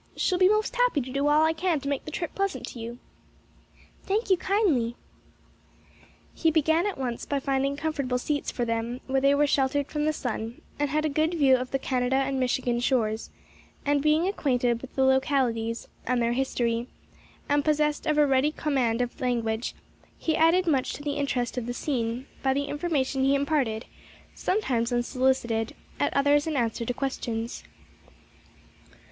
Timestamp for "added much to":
20.35-21.03